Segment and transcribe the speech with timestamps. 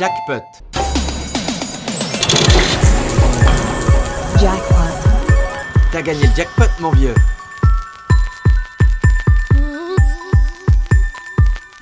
[0.00, 0.42] Jackpot.
[4.42, 4.94] Jackpot.
[5.92, 7.14] T'as gagné le jackpot, mon vieux.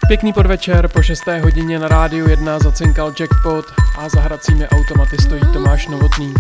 [0.09, 1.23] Pěkný podvečer, po 6.
[1.43, 3.65] hodině na rádiu 1 zacinkal jackpot
[3.99, 6.35] a za hracími automaty stojí Tomáš Novotný.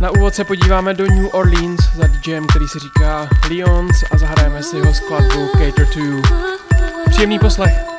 [0.00, 4.62] Na úvod se podíváme do New Orleans za DJem, který si říká Leons a zahrajeme
[4.62, 6.22] si ho skladbu Cater 2.
[7.10, 7.89] Příjemný poslech.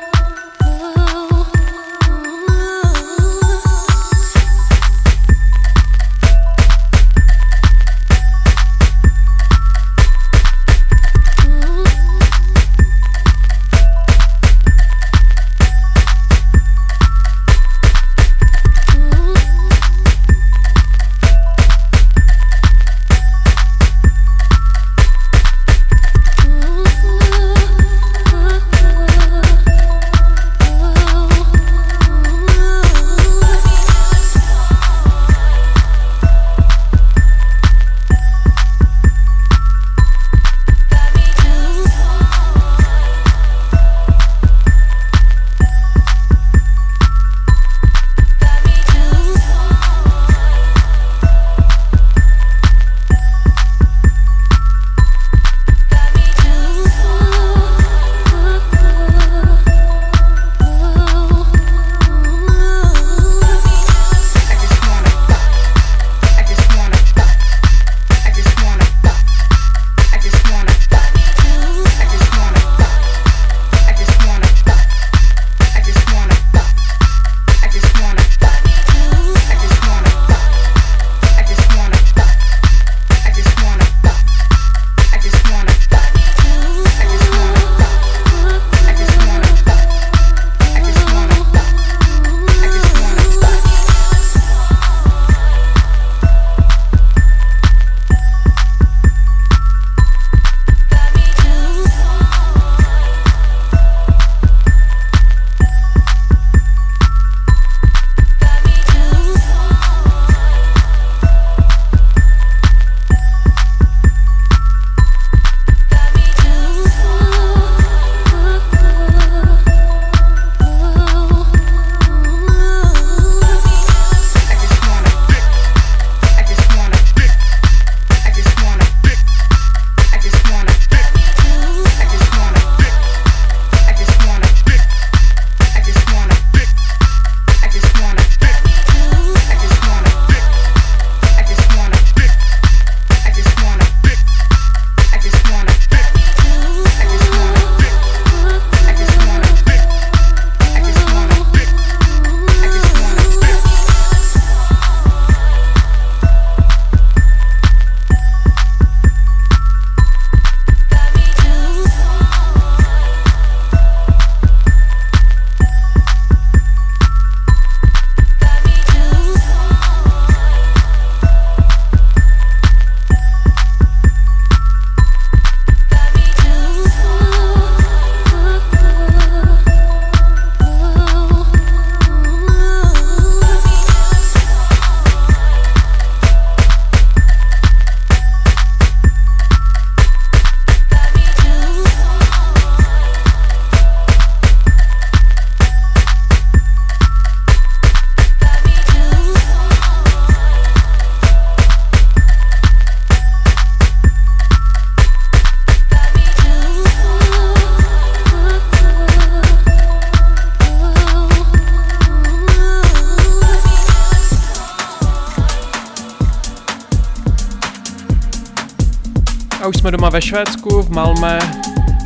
[220.32, 221.38] Švédsku, v Malmé,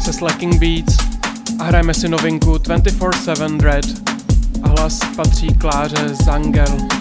[0.05, 0.97] se Slacking Beats
[1.59, 3.85] a hrajeme si novinku 24-7 Dread
[4.63, 6.96] a hlas patří Kláře Zangel.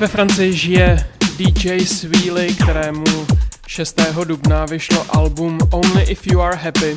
[0.00, 1.06] Ve Francii žije
[1.38, 3.26] DJ Sweely, kterému
[3.66, 3.96] 6.
[4.24, 6.96] dubna vyšlo album Only If You Are Happy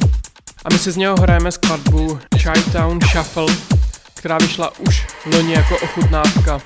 [0.66, 3.56] a my si z něho hrajeme skladbu Chi-Town Shuffle,
[4.14, 6.62] která vyšla už loni jako ochutnávka,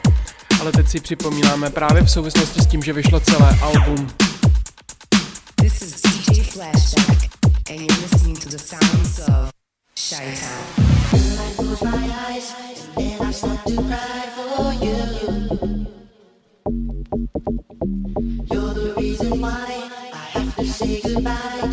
[0.61, 4.09] ale teď si připomínáme právě v souvislosti s tím, že vyšlo celé album.
[5.55, 7.29] This is DJ Flashback
[7.69, 9.49] and you're listening to the sounds of
[10.09, 10.87] Chi-Town.
[13.67, 14.36] You're
[20.87, 21.66] say goodbye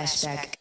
[0.00, 0.59] Flashback.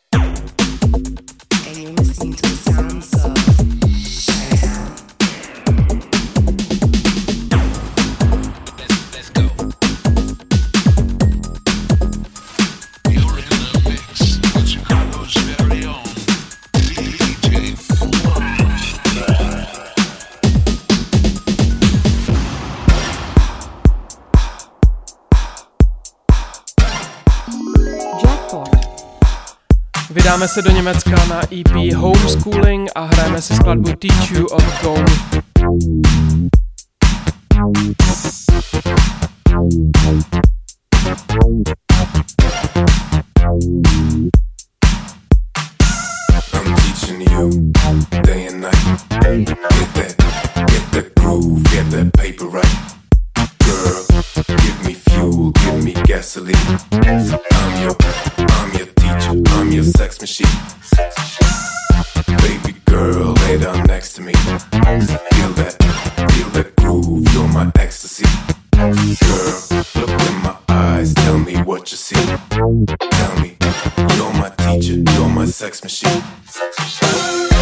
[30.39, 34.95] Vydáme se do Německa na EP Homeschooling a hrajeme si skladbu Teach You of Go.
[40.01, 40.28] I'm
[75.69, 76.23] sex machine.
[76.47, 77.59] Sex machine.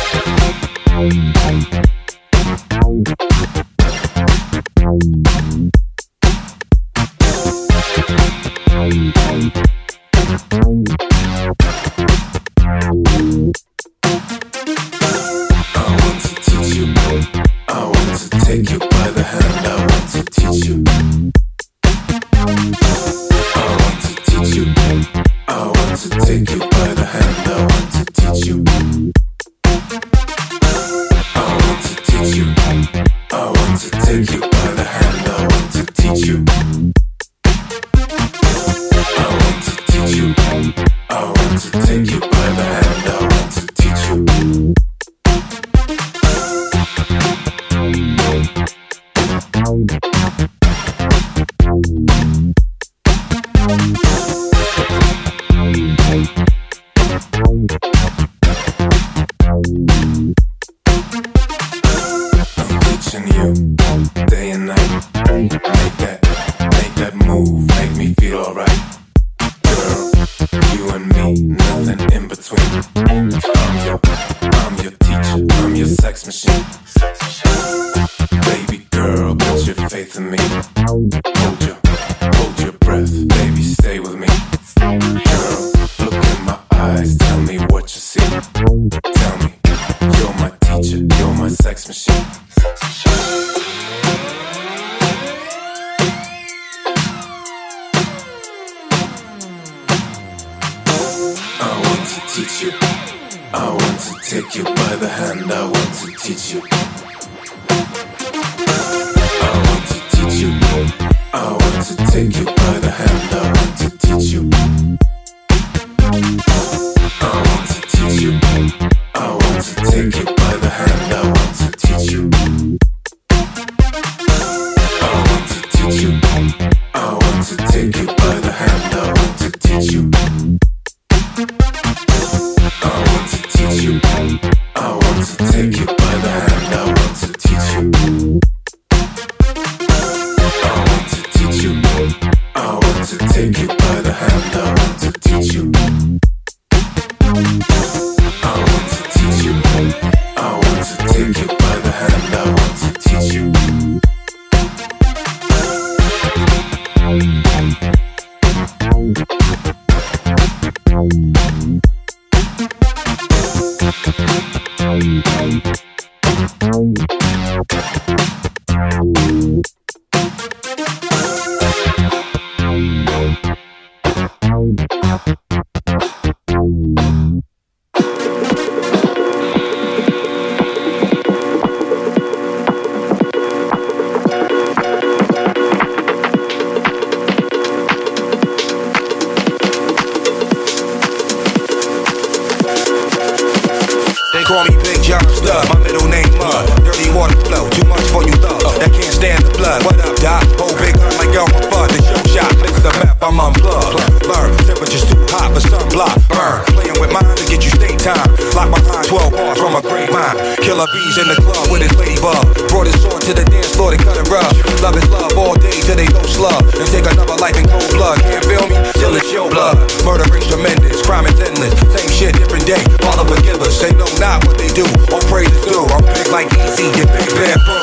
[221.17, 221.73] crime is endless.
[221.99, 222.83] Same shit, different day.
[223.01, 223.81] Father forgive us.
[223.81, 225.85] They know not what they do All pray to do.
[225.89, 227.76] I'm big like easy, get big bad boy.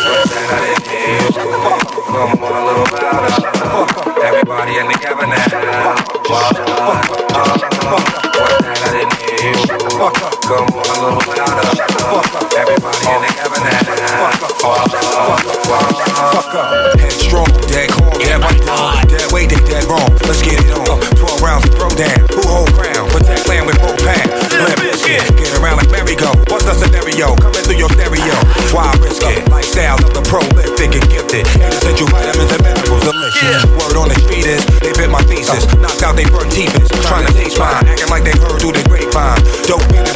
[36.17, 36.73] they burnt teeth,
[37.03, 39.43] trying to taste mine, acting like they heard through the grapevine.
[39.67, 40.14] Dope beat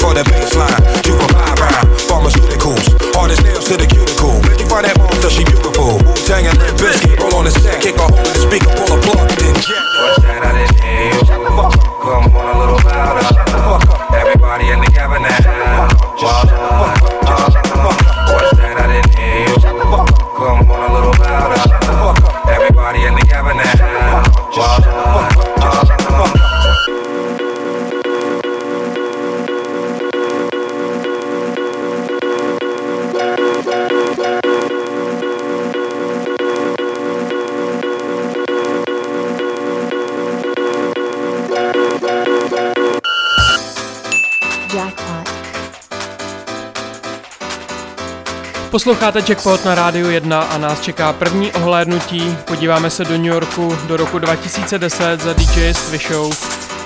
[48.78, 52.36] Posloucháte Jackpot na Rádiu 1 a nás čeká první ohlédnutí.
[52.44, 55.72] Podíváme se do New Yorku do roku 2010 za DJ
[56.08, 56.32] Show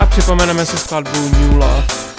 [0.00, 2.11] a připomeneme si skladbu New Love.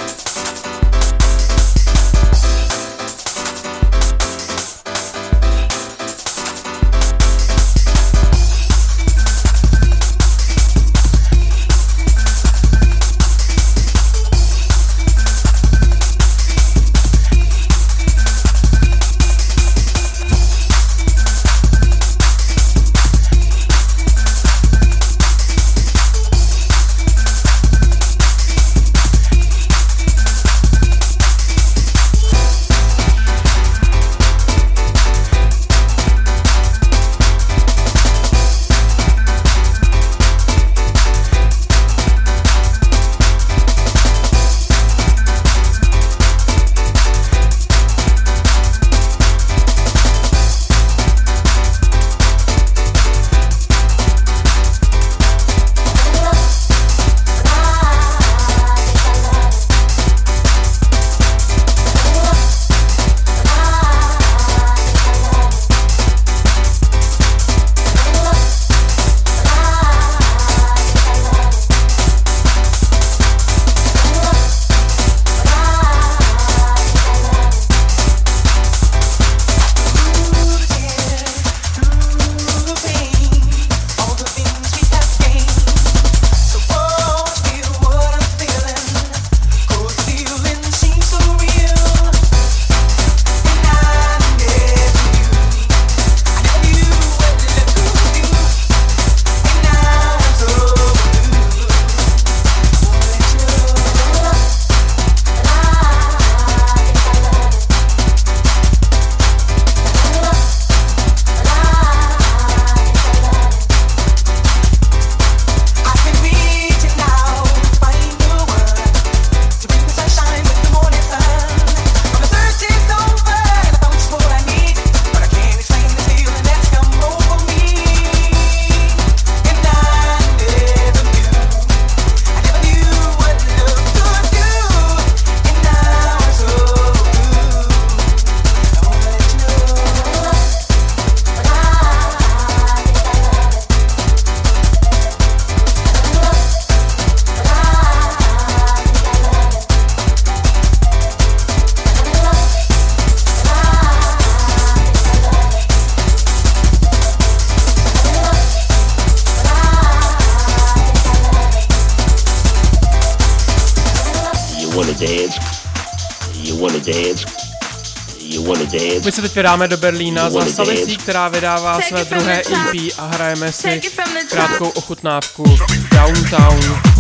[169.06, 173.52] My se teď vydáme do Berlína za Salisí, která vydává své druhé EP a hrajeme
[173.52, 173.82] si
[174.30, 175.44] krátkou ochutnávku
[175.92, 176.93] Downtown.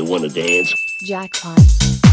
[0.00, 0.74] you wanna dance?
[1.02, 2.09] Jackpot.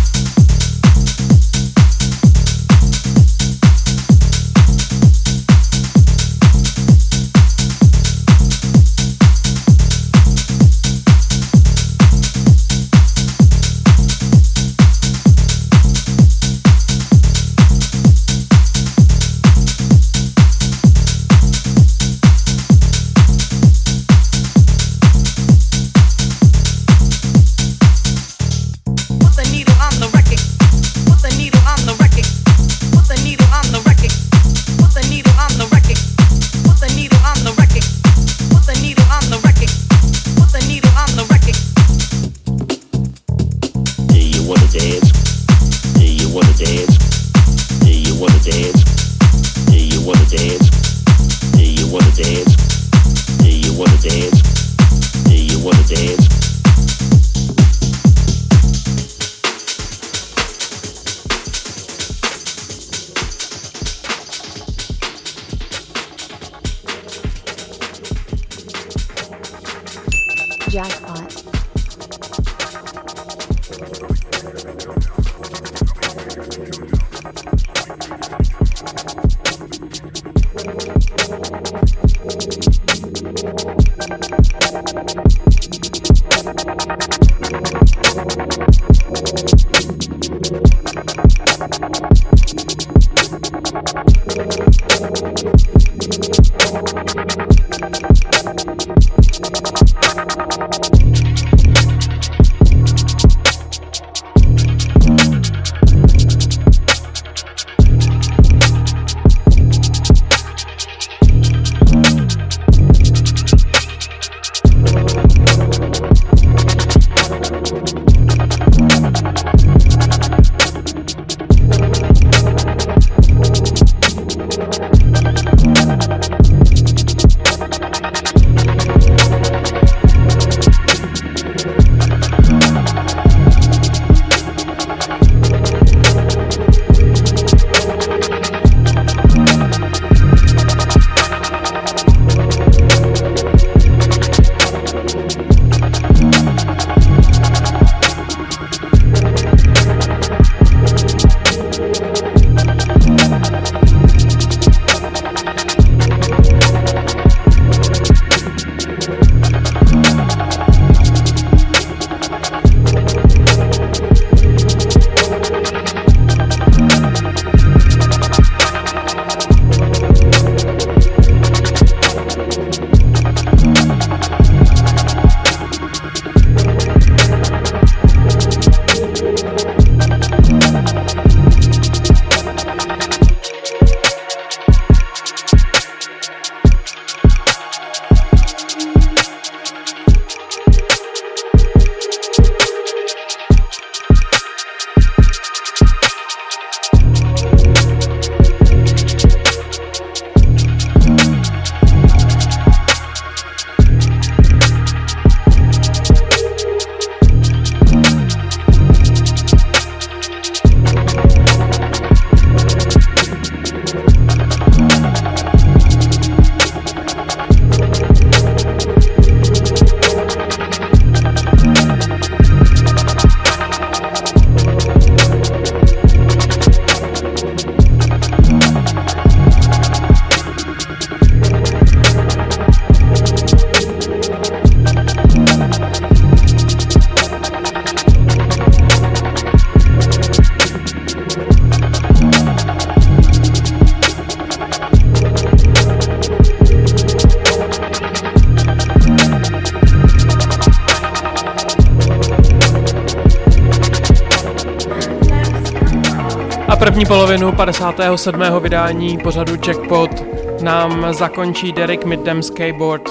[257.97, 258.59] 27.
[258.59, 260.23] vydání pořadu Checkpot
[260.61, 263.09] nám zakončí Derek Middem Skateboard.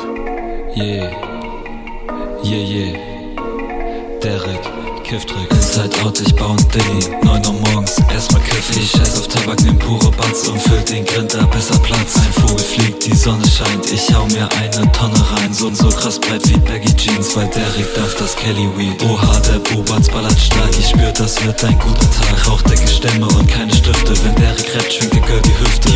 [0.74, 1.12] Yeah,
[2.42, 3.00] yeah, yeah.
[4.22, 4.66] Derek
[5.02, 5.55] Kiftrick.
[5.76, 5.96] Kifftrick.
[5.96, 7.20] Inside-out, ich bau ein Ding.
[7.22, 8.82] 9 Uhr morgens, erstmal kiffen.
[8.82, 12.16] Ich scheiß auf Tabak, nehm pure Banz und füll den Grinter besser Platz.
[12.16, 13.90] Ein Vogel fliegt, die Sonne scheint.
[13.92, 15.52] Ich hau mir eine Tonne rein.
[15.52, 19.02] So so krass breit wie Baggy Jeans, weil Derek darf das Kelly Weed.
[19.04, 20.70] Oha, der Bubatz ballert stark.
[20.78, 22.48] Ich spür, das wird ein guter Tag.
[22.48, 24.14] Rauchdecke Stämme und keine Stifte.
[24.24, 25.90] Wenn Derek rappt, schwingt der Girl die Hüfte.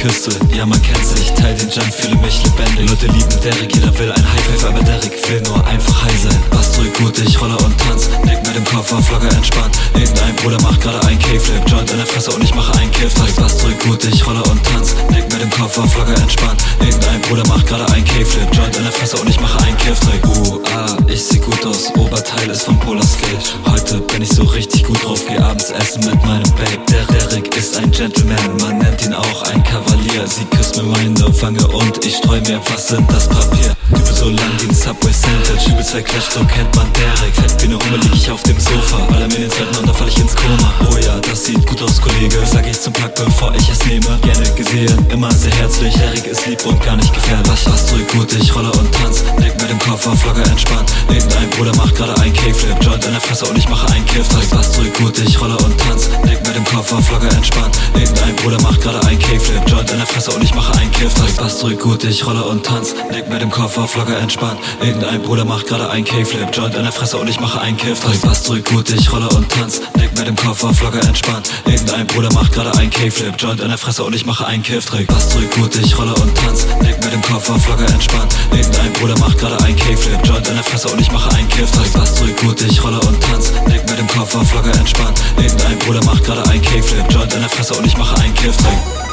[0.00, 1.30] Küsse, ja man kennt sich.
[1.32, 2.90] Teil den Junk, fühle mich lebendig.
[2.90, 6.53] Leute lieben Derek, jeder will ein High Five, aber Derek will nur einfach high sein.
[6.84, 8.10] Drück gut, ich rolle und tanz.
[8.24, 9.74] Nick mit dem Koffer, Flogger entspannt.
[9.94, 13.14] Irgendein Bruder macht gerade ein K-Flip, Joint in der Fresse und ich mache einen Kiff.
[13.14, 14.94] Zeig was zurück, gut, ich rolle und tanz.
[15.08, 16.62] Nick mit dem Koffer, Flogger entspannt.
[16.80, 19.98] Irgendein Bruder macht gerade ein K-Flip, Joint in der Fresse und ich mache einen Kiff.
[20.26, 23.56] Uh, ah, ich seh gut aus, Oberteil ist vom Polar Skate.
[23.66, 26.84] Heute bin ich so richtig gut drauf, geh abends essen mit meinem Babe.
[26.90, 30.26] Der Derek ist ein Gentleman, man nennt ihn auch ein Kavalier.
[30.26, 33.74] Sie küsst mir meine Wange und ich streu mir was in das Papier.
[33.90, 37.34] Dübe so lang wie ein Subway Sandwich, übelst verclasht, so kennt man Derek.
[37.34, 39.94] Fett wie ne Hummel lieg ich auf dem Sofa Baller mir den zweiten und dann
[39.94, 43.10] fall ich ins Koma Oh ja, das sieht gut aus, Kollege Sag ich zum Plug,
[43.14, 47.12] bevor ich es nehme Gerne gesehen, immer sehr herzlich Erik ist lieb und gar nicht
[47.12, 50.92] gefährlich Was, was zurück gut, ich rolle und tanz Nick mit dem Koffer, Vlogger entspannt
[51.08, 54.26] Irgendein Bruder macht gerade ein K-Flip Joint in der Fresse und ich mache einen Kiff
[54.34, 57.78] Was, was zurück gut, ich rolle und tanz Nick mit dem Koffer Koffer, Flogger entspannt.
[57.94, 61.14] Irgendein Bruder macht gerade ein Kickflip, Joint in der Fresse und ich mache einen Kiff.
[61.14, 62.94] Drück Bass zurück, gut, ich rolle und tanz.
[63.10, 64.60] Nick mit dem Koffer, Flogger entspannt.
[64.80, 67.98] Irgendein Bruder macht gerade ein Kickflip, Joint in der Fresse und ich mache einen Kiff.
[67.98, 69.80] Drück Bass zurück, gut, ich rolle und tanz.
[69.96, 71.50] Nick mit dem Koffer, Flogger entspannt.
[71.66, 74.86] Irgendein Bruder macht gerade ein Kickflip, Joint in der Fresse und ich mache einen Kiff.
[74.86, 76.66] Drück Bass zurück, gut, ich rolle und tanz.
[76.82, 78.34] Nick mit dem Koffer, Flogger entspannt.
[78.52, 81.70] Irgendein Bruder macht gerade ein Kickflip, Joint in der Fresse und ich mache einen Kiff.
[81.72, 83.52] Drück Bass zurück, gut, ich rolle und tanz.
[83.66, 85.20] Nick mit dem Koffer, Flogger entspannt.
[85.36, 88.56] Irgendein Bruder macht gerade ein Kickflip, Joint in der Fresse und ich mache einen Kiff.
[88.56, 89.04] Drück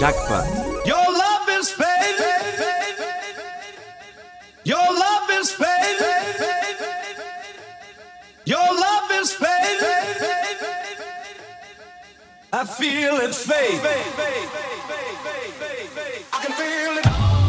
[0.00, 0.59] Jackpot.
[4.70, 6.06] Your love is fading.
[8.44, 10.28] Your love is fading.
[12.52, 13.80] I feel it fade.
[16.32, 17.39] I can feel it.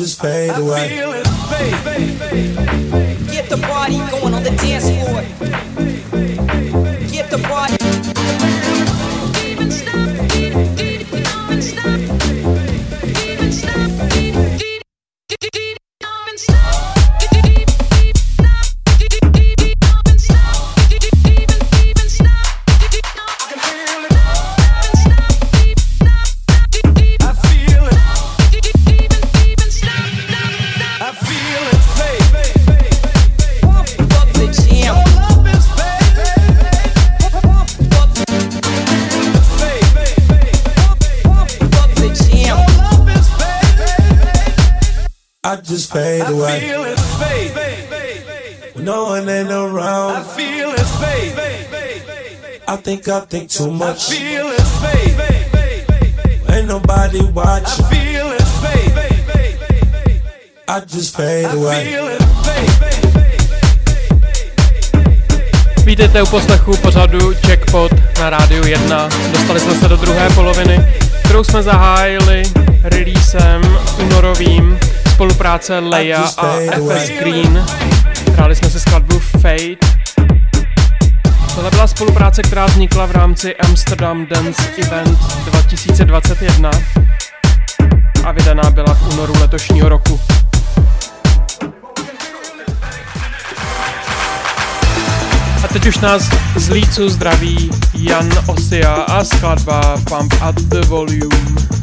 [0.00, 0.49] just pay
[54.08, 54.62] feel it.
[54.80, 55.16] Fade.
[56.48, 57.84] Ain't nobody I watching.
[57.86, 58.42] feel it.
[58.42, 59.00] Fade.
[60.68, 61.84] I just fade I away.
[61.84, 62.22] feel it.
[62.22, 62.90] Fade.
[65.84, 69.08] Vítejte u poslechu pořadu Jackpot na rádiu 1.
[69.32, 70.86] Dostali jsme se do druhé poloviny,
[71.24, 72.42] kterou jsme zahájili
[72.82, 74.78] releasem únorovým
[75.12, 77.66] spolupráce Leia a FS Green.
[78.32, 79.99] Hráli jsme si skladbu Fade.
[81.60, 86.70] Tohle byla spolupráce, která vznikla v rámci Amsterdam Dance Event 2021
[88.24, 90.20] a vydaná byla v únoru letošního roku.
[95.64, 96.22] A teď už nás
[96.56, 101.79] z Lícu zdraví Jan Osia a skladba Pump at the Volume.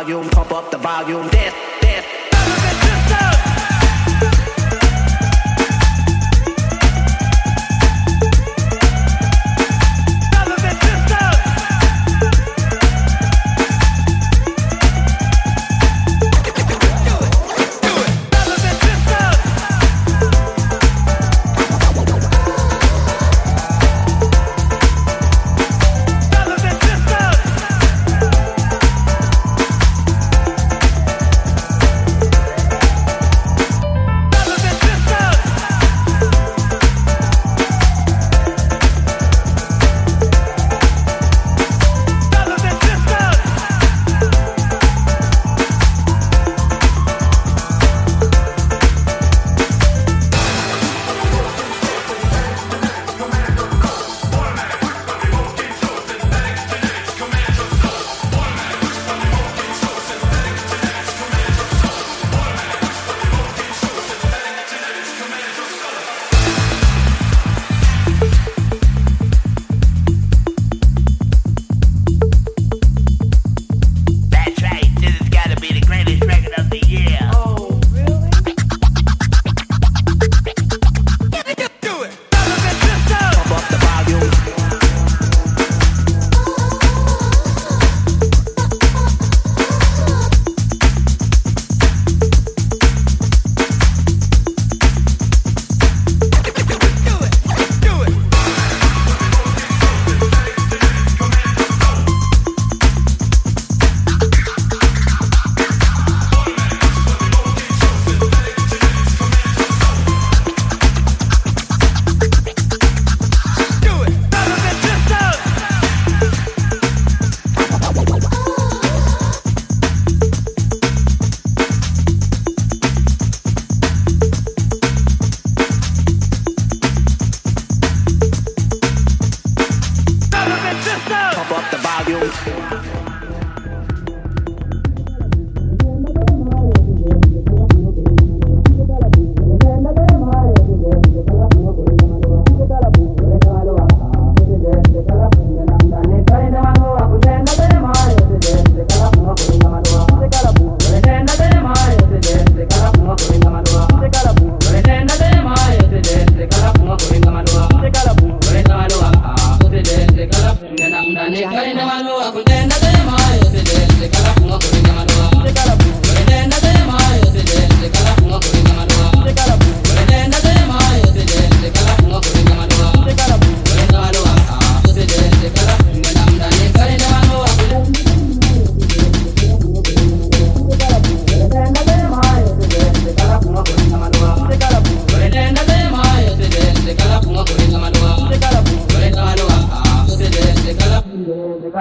[0.00, 1.28] Volume, pump up the volume.
[1.28, 1.69] Dance.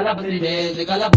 [0.10, 1.12] Kala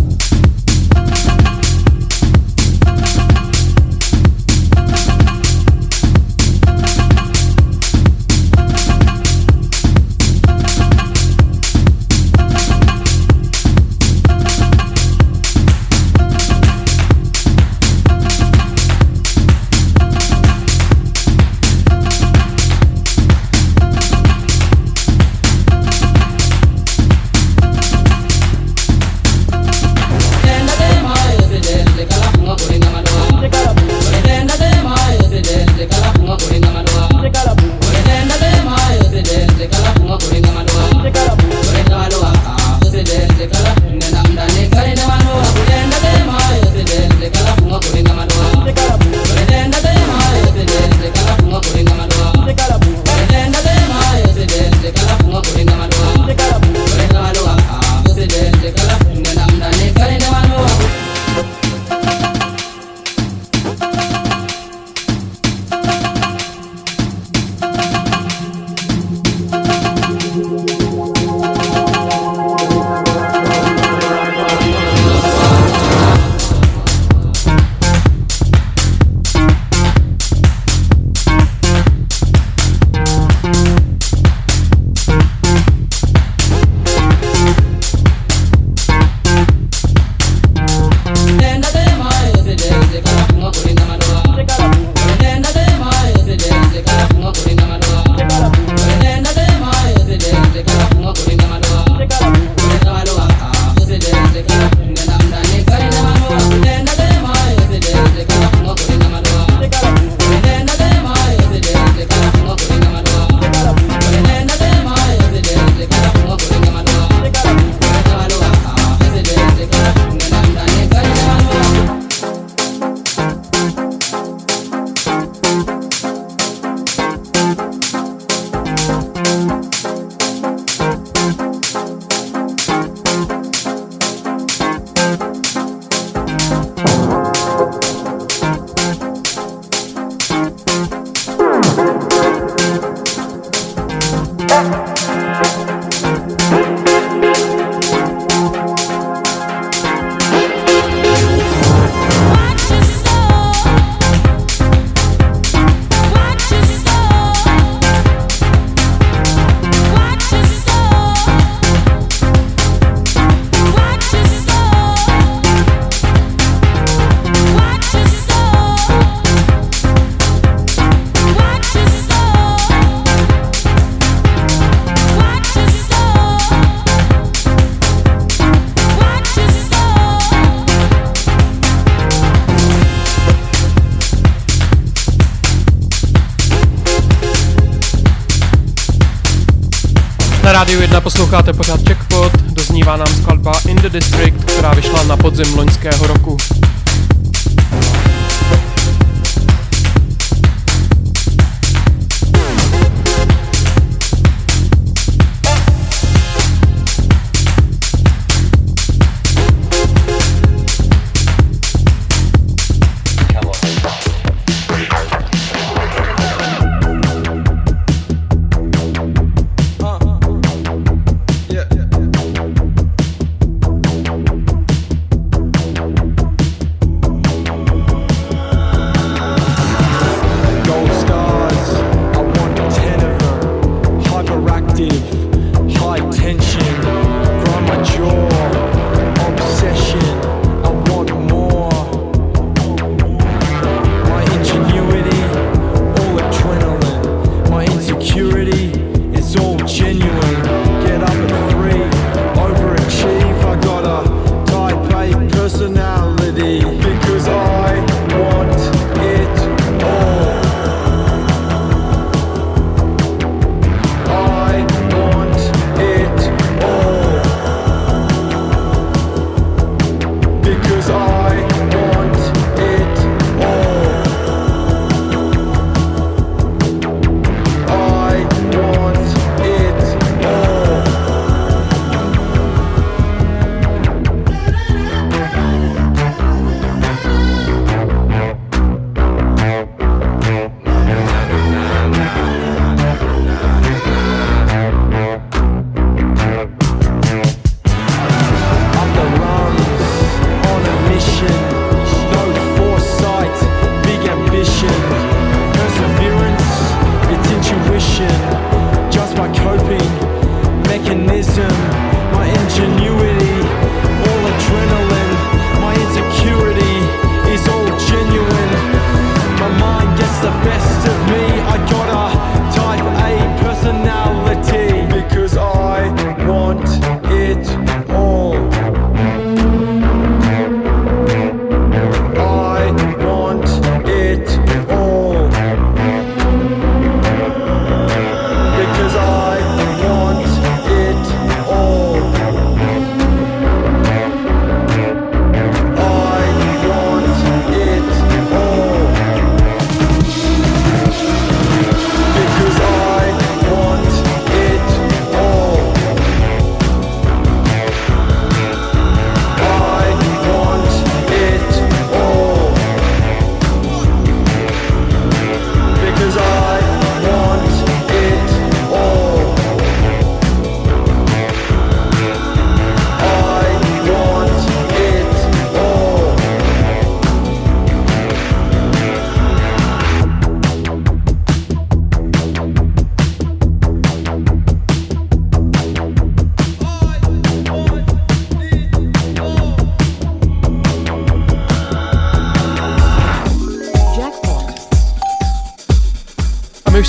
[191.32, 191.52] шукати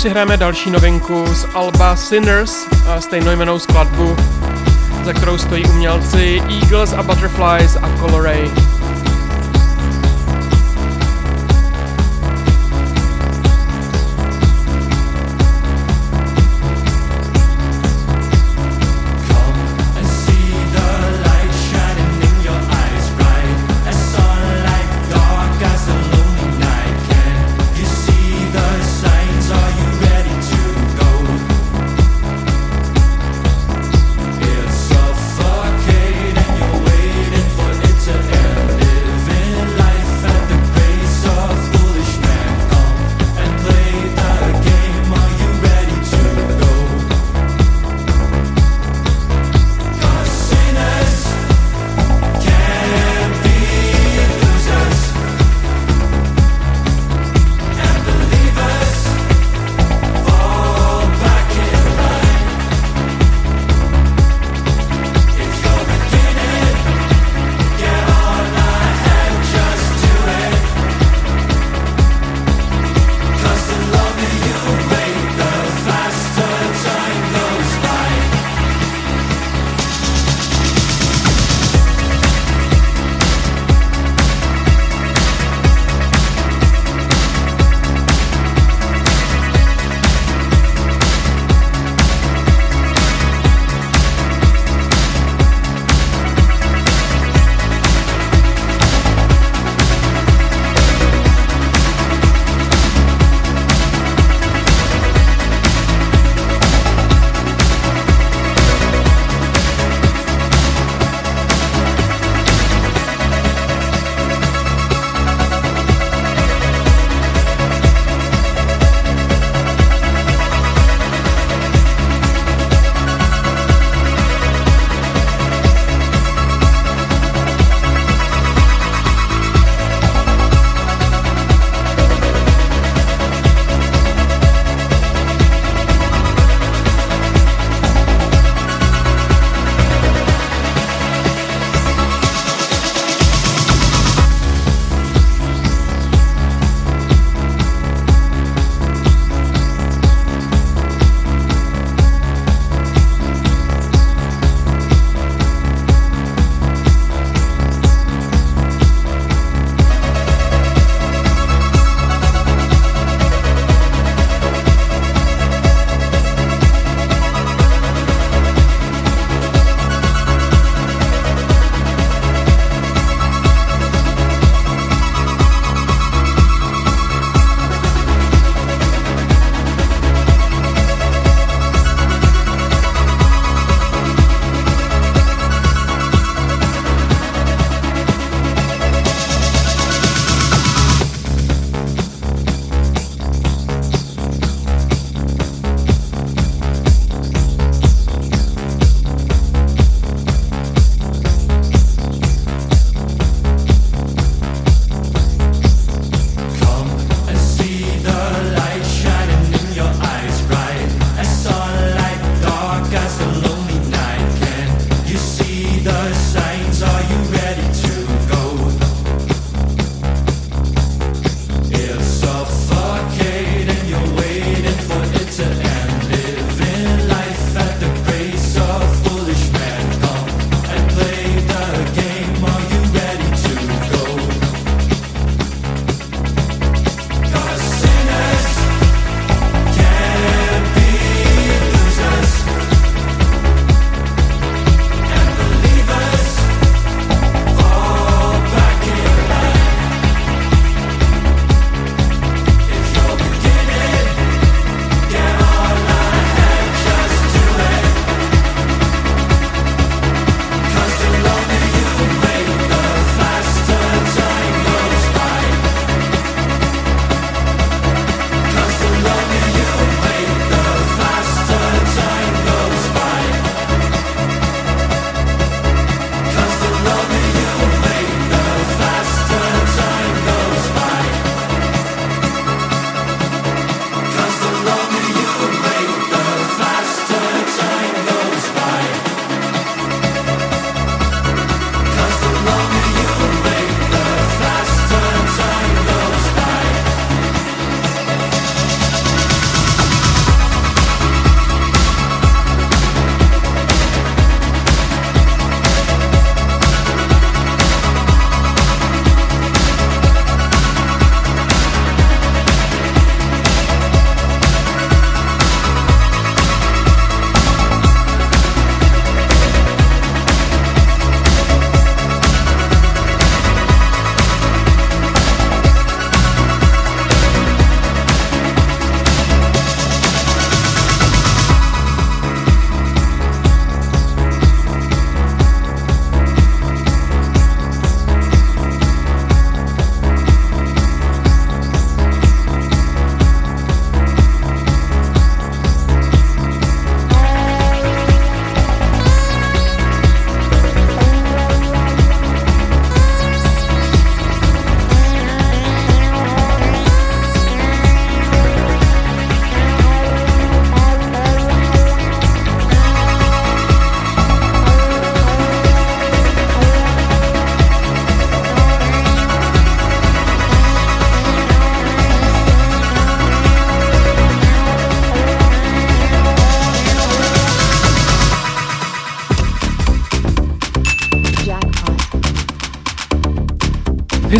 [0.04, 2.66] si hrajeme další novinku z Alba Sinners,
[2.98, 4.16] stejnojmenou skladbu,
[5.04, 8.50] za kterou stojí umělci Eagles a Butterflies a Coloray.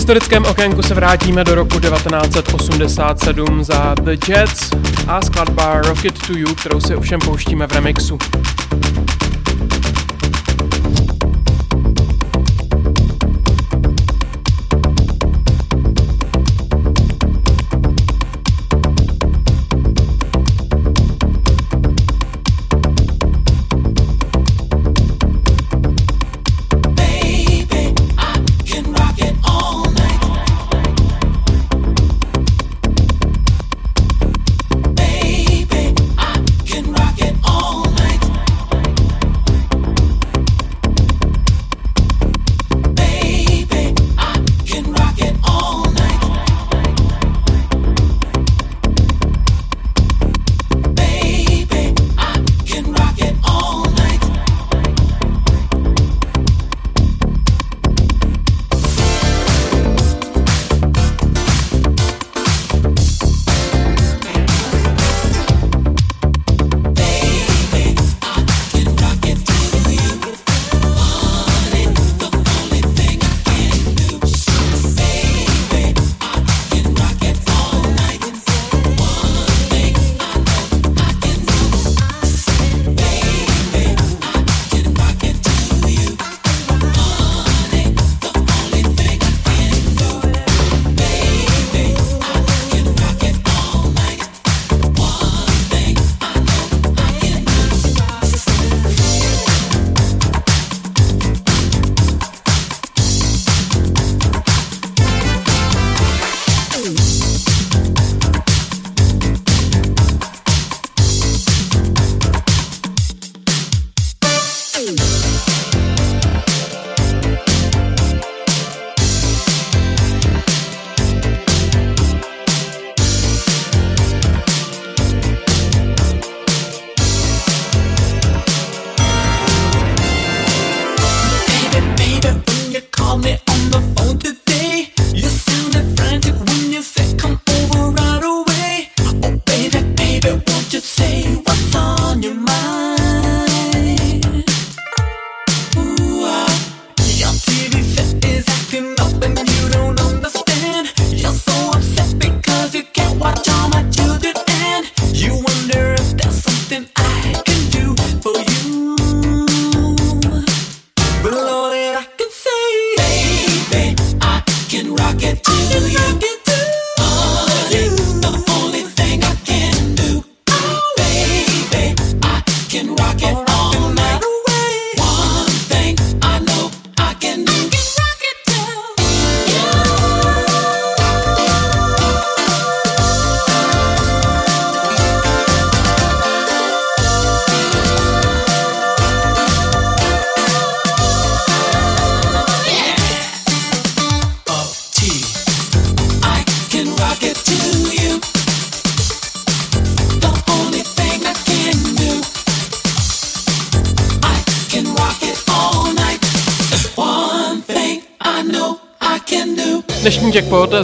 [0.04, 4.70] Historickém okénku se vrátíme do roku 1987 za The Jets
[5.08, 8.18] a skladba Rocket to You, kterou si ovšem pouštíme v remixu.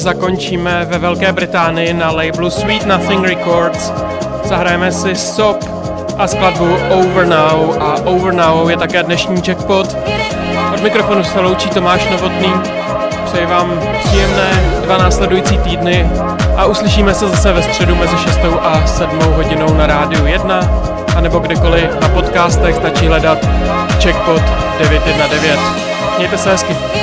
[0.00, 3.92] Zakončíme ve Velké Británii na labelu Sweet Nothing Records.
[4.44, 5.56] Zahrajeme si SOP
[6.18, 9.96] a skladbu Over Now a Over Now je také dnešní jackpot.
[10.74, 12.52] Od mikrofonu se loučí Tomáš Novotný.
[13.24, 16.10] Přeji vám příjemné dva následující týdny
[16.56, 20.60] a uslyšíme se zase ve středu mezi 6 a 7 hodinou na rádiu 1
[21.16, 23.38] a nebo kdekoliv na podcastech stačí hledat
[24.02, 24.42] Checkpot
[24.78, 25.60] 919.
[26.18, 26.99] Mějte se hezky.